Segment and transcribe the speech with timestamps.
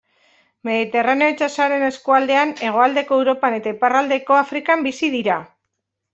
[0.69, 5.39] Mediterraneo itsasoaren eskualdean, hegoaldeko Europan eta iparraldeko Afrikan bizi dira.